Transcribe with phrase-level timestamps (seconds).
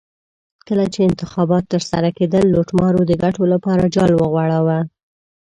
[0.67, 4.79] کله چې انتخابات ترسره کېدل لوټمارو د ګټو لپاره جال وغوړاوه.